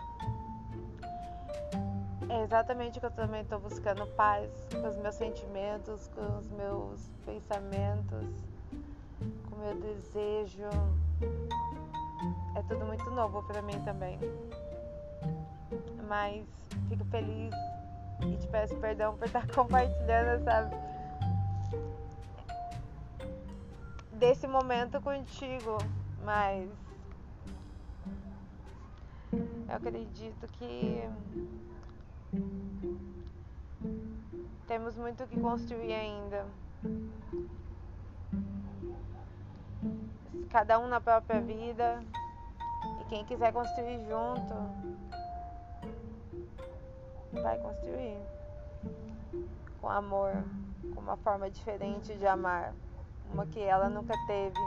É 2.29 2.41
exatamente 2.43 2.97
o 2.97 2.99
que 2.99 3.05
eu 3.05 3.11
também 3.11 3.41
estou 3.41 3.59
buscando 3.59 4.07
paz 4.15 4.49
com 4.71 4.87
os 4.87 4.97
meus 4.97 5.15
sentimentos, 5.15 6.09
com 6.15 6.37
os 6.37 6.49
meus 6.51 7.09
pensamentos, 7.25 8.27
com 9.49 9.55
o 9.55 9.59
meu 9.59 9.75
desejo. 9.79 10.69
É 12.55 12.61
tudo 12.63 12.85
muito 12.85 13.09
novo 13.11 13.43
para 13.43 13.61
mim 13.61 13.79
também. 13.83 14.19
Mas 16.07 16.45
fico 16.89 17.05
feliz 17.05 17.53
e 18.21 18.37
te 18.37 18.47
peço 18.47 18.75
perdão 18.77 19.17
por 19.17 19.25
estar 19.25 19.47
compartilhando, 19.51 20.43
sabe? 20.43 20.75
Desse 24.11 24.47
momento 24.47 25.01
contigo, 25.01 25.77
mas 26.23 26.69
eu 29.67 29.75
acredito 29.75 30.47
que 30.53 31.09
temos 34.67 34.95
muito 34.95 35.25
que 35.27 35.39
construir 35.39 35.93
ainda. 35.93 36.45
Cada 40.49 40.79
um 40.79 40.87
na 40.87 40.99
própria 40.99 41.41
vida. 41.41 42.03
E 43.01 43.05
quem 43.05 43.25
quiser 43.25 43.51
construir 43.53 43.99
junto, 44.05 44.53
vai 47.41 47.57
construir. 47.59 48.17
Com 49.79 49.89
amor, 49.89 50.31
com 50.93 51.01
uma 51.01 51.17
forma 51.17 51.49
diferente 51.49 52.13
de 52.15 52.27
amar. 52.27 52.73
Uma 53.33 53.45
que 53.45 53.59
ela 53.59 53.89
nunca 53.89 54.13
teve. 54.27 54.59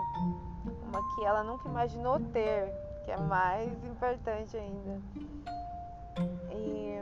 Uma 0.89 1.15
que 1.15 1.25
ela 1.25 1.43
nunca 1.45 1.69
imaginou 1.69 2.19
ter 2.33 2.73
que 3.07 3.13
é 3.13 3.17
mais 3.19 3.73
importante 3.85 4.57
ainda. 4.57 5.01
E 6.51 7.01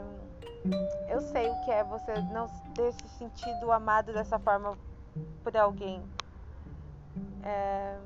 eu 1.09 1.19
sei 1.19 1.49
o 1.49 1.61
que 1.61 1.71
é 1.71 1.83
você 1.83 2.13
não 2.31 2.47
ter 2.75 2.93
se 2.93 3.07
sentido 3.17 3.71
amado 3.71 4.13
dessa 4.13 4.37
forma 4.37 4.77
por 5.43 5.57
alguém. 5.57 6.03
É, 7.43 7.97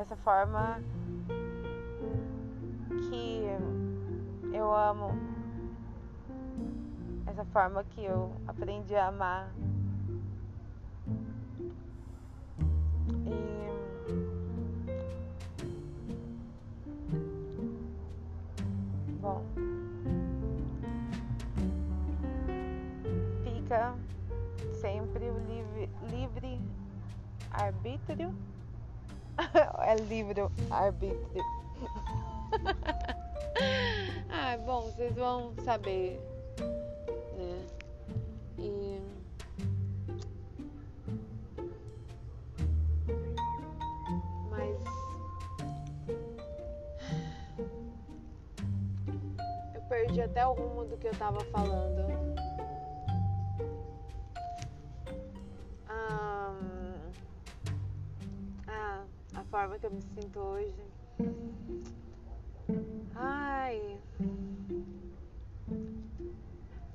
essa 0.00 0.14
forma 0.14 0.80
que 3.08 3.42
eu 4.54 4.72
amo, 4.72 5.10
essa 7.26 7.44
forma 7.46 7.82
que 7.82 8.04
eu 8.04 8.32
aprendi 8.46 8.94
a 8.94 9.08
amar. 9.08 9.50
E 13.26 13.68
bom, 19.20 19.42
fica 23.42 23.96
sempre 24.74 25.28
o 25.28 25.38
livre, 25.38 25.90
livre 26.08 26.60
arbítrio. 27.50 28.32
É 29.86 29.94
livre 29.94 30.42
arbítrio. 30.70 31.44
ah, 34.30 34.56
bom, 34.64 34.82
vocês 34.82 35.14
vão 35.14 35.54
saber, 35.64 36.20
né? 37.36 37.66
E 38.58 39.00
mas 44.50 44.76
eu 49.74 49.80
perdi 49.82 50.20
até 50.20 50.46
o 50.46 50.52
rumo 50.52 50.84
do 50.84 50.96
que 50.96 51.06
eu 51.06 51.14
tava 51.14 51.40
falando. 51.46 52.47
Forma 59.50 59.78
que 59.78 59.86
eu 59.86 59.90
me 59.90 60.02
sinto 60.02 60.38
hoje. 60.38 60.74
Ai. 63.14 63.98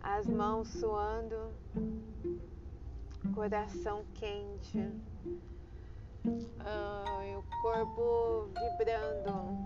As 0.01 0.27
mãos 0.27 0.67
suando, 0.67 1.51
coração 3.33 4.05
quente, 4.13 4.91
ai, 6.59 7.35
o 7.35 7.43
corpo 7.61 8.49
vibrando. 8.53 9.57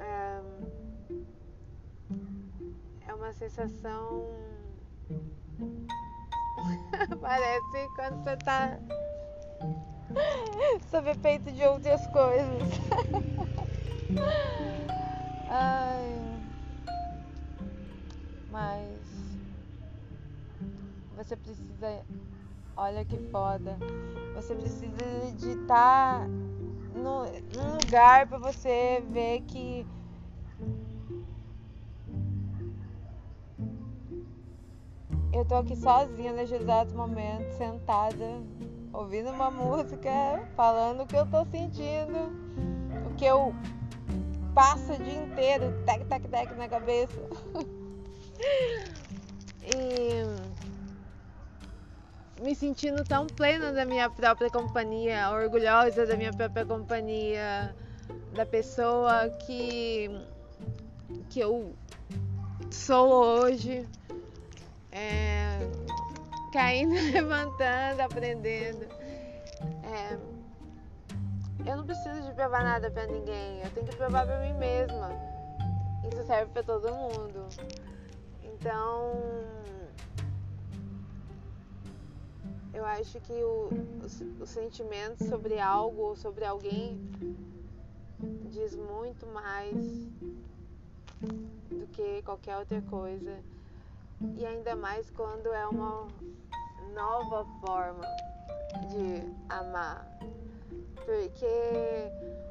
É, 0.00 0.40
é 3.06 3.14
uma 3.14 3.32
sensação. 3.32 4.26
Parece 7.20 7.88
quando 7.94 8.24
você 8.24 8.36
tá 8.38 8.78
sob 10.90 11.10
efeito 11.10 11.50
de 11.52 11.62
outras 11.64 12.06
coisas. 12.08 12.62
Ai. 15.48 16.28
Mas 18.50 18.98
você 21.16 21.36
precisa. 21.36 22.04
Olha 22.76 23.04
que 23.04 23.18
foda. 23.30 23.76
Você 24.34 24.54
precisa 24.54 25.32
de 25.36 25.50
estar 25.50 26.20
tá 26.20 26.26
no, 26.94 27.24
num 27.56 27.72
lugar 27.72 28.26
para 28.26 28.38
você 28.38 29.02
ver 29.10 29.40
que. 29.42 29.86
Eu 35.32 35.44
tô 35.44 35.56
aqui 35.56 35.76
sozinha 35.76 36.32
nesse 36.32 36.54
exato 36.54 36.94
momento, 36.94 37.52
sentada 37.56 38.40
ouvindo 38.98 39.30
uma 39.30 39.48
música, 39.48 40.10
falando 40.56 41.04
o 41.04 41.06
que 41.06 41.14
eu 41.14 41.24
tô 41.24 41.44
sentindo, 41.44 42.32
o 43.06 43.14
que 43.14 43.24
eu 43.24 43.54
passo 44.52 44.92
o 44.92 44.98
dia 44.98 45.22
inteiro, 45.22 45.72
tec, 45.86 46.04
tec, 46.06 46.28
tec 46.28 46.52
na 46.56 46.68
cabeça. 46.68 47.14
e 49.62 50.24
me 52.42 52.56
sentindo 52.56 53.04
tão 53.04 53.28
plena 53.28 53.72
da 53.72 53.84
minha 53.84 54.10
própria 54.10 54.50
companhia, 54.50 55.30
orgulhosa 55.30 56.04
da 56.04 56.16
minha 56.16 56.32
própria 56.32 56.66
companhia, 56.66 57.72
da 58.34 58.44
pessoa 58.44 59.28
que 59.46 60.10
que 61.30 61.38
eu 61.38 61.72
sou 62.68 63.12
hoje. 63.12 63.86
É, 64.90 65.37
caindo, 66.50 66.94
levantando, 67.12 68.00
aprendendo. 68.00 68.86
É, 69.84 70.18
eu 71.68 71.76
não 71.76 71.84
preciso 71.84 72.22
de 72.22 72.32
provar 72.34 72.62
nada 72.62 72.90
para 72.90 73.06
ninguém, 73.06 73.60
eu 73.62 73.70
tenho 73.70 73.86
que 73.86 73.96
provar 73.96 74.26
para 74.26 74.40
mim 74.40 74.54
mesma. 74.54 75.10
Isso 76.10 76.24
serve 76.24 76.50
para 76.52 76.62
todo 76.62 76.90
mundo. 76.90 77.48
Então, 78.42 79.12
eu 82.72 82.84
acho 82.84 83.20
que 83.20 83.32
o, 83.32 83.68
o, 83.70 84.42
o 84.42 84.46
sentimento 84.46 85.24
sobre 85.24 85.58
algo 85.58 86.02
ou 86.02 86.16
sobre 86.16 86.44
alguém 86.44 86.98
diz 88.50 88.74
muito 88.74 89.26
mais 89.26 89.74
do 91.68 91.86
que 91.92 92.22
qualquer 92.22 92.56
outra 92.56 92.80
coisa. 92.82 93.38
E 94.20 94.44
ainda 94.44 94.74
mais 94.74 95.10
quando 95.10 95.52
é 95.52 95.66
uma 95.66 96.08
nova 96.92 97.44
forma 97.60 98.04
de 98.90 99.32
amar. 99.48 100.06
Porque 101.04 102.10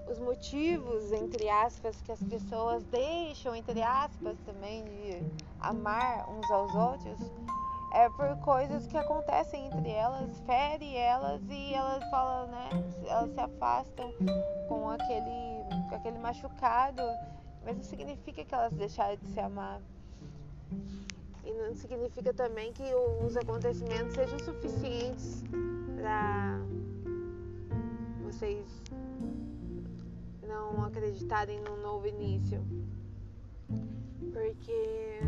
os 0.10 0.18
motivos, 0.20 1.12
entre 1.12 1.50
aspas, 1.50 2.02
que 2.02 2.12
as 2.12 2.24
pessoas 2.24 2.84
deixam, 2.86 3.56
entre 3.56 3.84
aspas, 3.84 4.38
também 4.46 4.84
de 4.86 5.22
amar 5.60 6.30
uns 6.30 6.50
aos 6.50 6.74
outros, 6.74 7.20
é 7.94 8.10
por 8.10 8.38
coisas 8.40 8.88
que 8.88 8.98
acontecem 8.98 9.68
entre 9.68 9.90
elas, 9.90 10.40
fere 10.42 10.96
elas 10.96 11.42
e 11.50 11.74
elas 11.74 12.04
falam, 12.10 12.48
né? 12.48 12.70
Elas 13.08 13.32
se 13.32 13.40
afastam 13.40 14.14
com 14.68 14.90
aquele, 14.90 15.64
com 15.90 15.96
aquele 15.96 16.20
machucado, 16.20 17.02
mas 17.64 17.76
não 17.76 17.84
significa 17.84 18.44
que 18.44 18.54
elas 18.54 18.74
deixaram 18.74 19.18
de 19.18 19.28
se 19.28 19.40
amar. 19.40 19.82
E 21.48 21.54
não 21.54 21.74
significa 21.74 22.34
também 22.34 22.74
que 22.74 22.84
os 23.24 23.38
acontecimentos 23.38 24.14
sejam 24.16 24.38
suficientes 24.38 25.42
para 25.96 26.60
vocês 28.22 28.66
não 30.46 30.84
acreditarem 30.84 31.62
num 31.62 31.82
novo 31.82 32.06
início. 32.06 32.62
Porque 34.34 35.22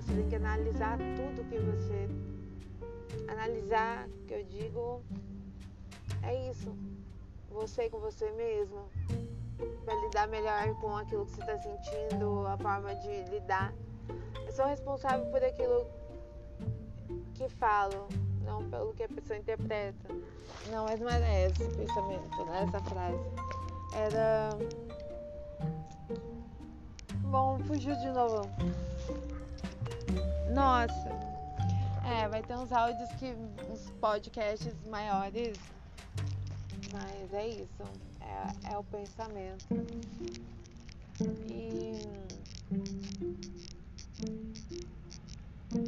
você 0.00 0.14
tem 0.14 0.28
que 0.30 0.36
analisar 0.36 0.96
tudo 0.96 1.46
que 1.50 1.58
você 1.58 2.08
analisar, 3.28 4.08
que 4.26 4.32
eu 4.32 4.44
digo, 4.44 5.02
é 6.22 6.50
isso 6.50 6.74
você 7.56 7.88
com 7.88 7.98
você 7.98 8.30
mesmo, 8.32 8.90
para 9.84 9.94
lidar 10.02 10.28
melhor 10.28 10.74
com 10.78 10.94
aquilo 10.94 11.24
que 11.24 11.32
você 11.32 11.40
está 11.40 11.58
sentindo, 11.58 12.46
a 12.46 12.56
forma 12.58 12.94
de 12.96 13.22
lidar. 13.30 13.72
Eu 14.44 14.52
sou 14.52 14.66
responsável 14.66 15.24
por 15.30 15.42
aquilo 15.42 15.86
que 17.34 17.48
falo, 17.48 18.08
não 18.44 18.68
pelo 18.68 18.92
que 18.92 19.02
a 19.02 19.08
pessoa 19.08 19.38
interpreta. 19.38 20.14
Não, 20.70 20.84
mas 20.84 21.00
não 21.00 21.08
era 21.08 21.26
esse 21.46 21.62
o 21.64 21.76
pensamento, 21.76 22.44
né? 22.44 22.66
Essa 22.68 22.80
frase. 22.84 23.18
Era. 23.94 24.50
Bom, 27.22 27.58
fugiu 27.60 27.96
de 27.96 28.10
novo. 28.10 28.42
Nossa. 30.52 31.16
É, 32.04 32.28
vai 32.28 32.42
ter 32.42 32.54
uns 32.54 32.70
áudios 32.70 33.10
que. 33.12 33.34
uns 33.70 33.90
podcasts 33.92 34.74
maiores 34.86 35.58
mas 36.92 37.32
é 37.32 37.48
isso, 37.48 37.82
é, 38.20 38.72
é 38.72 38.78
o 38.78 38.84
pensamento. 38.84 39.66
E 41.50 42.00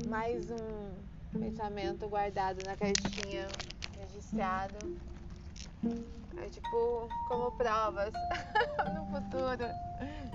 mais 0.09 0.51
um 0.51 1.39
pensamento 1.39 2.09
guardado 2.09 2.59
na 2.65 2.77
caixinha, 2.77 3.49
registrado. 3.97 4.77
É 6.37 6.49
tipo 6.49 7.09
como 7.29 7.53
provas 7.53 8.13
no 8.95 9.07
futuro. 9.07 9.69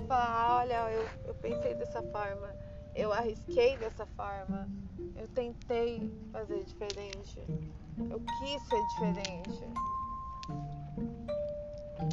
Falar, 0.07 0.57
olha, 0.57 0.91
eu, 0.91 1.07
eu 1.25 1.35
pensei 1.35 1.73
dessa 1.75 2.03
forma 2.03 2.53
eu 2.95 3.11
arrisquei 3.11 3.77
dessa 3.77 4.05
forma. 4.05 4.67
Eu 5.15 5.27
tentei 5.29 6.11
fazer 6.31 6.63
diferente. 6.63 7.39
Eu 7.97 8.19
quis 8.19 8.61
ser 8.67 8.85
diferente. 8.87 9.92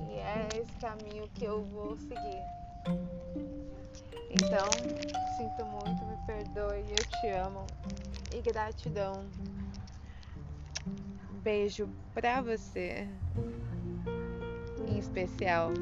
E 0.09 0.19
é 0.19 0.49
esse 0.55 0.73
caminho 0.81 1.29
que 1.35 1.45
eu 1.45 1.63
vou 1.65 1.97
seguir. 1.97 2.43
Então, 4.31 4.69
sinto 5.37 5.65
muito, 5.67 6.05
me 6.05 6.17
perdoe, 6.27 6.85
eu 6.91 7.05
te 7.19 7.29
amo. 7.29 7.67
E 8.33 8.41
gratidão. 8.41 9.29
Beijo 11.43 11.89
pra 12.15 12.41
você. 12.41 13.09
Em 14.89 14.99
especial. 14.99 15.73